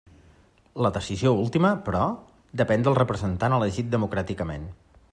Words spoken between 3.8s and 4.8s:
democràticament.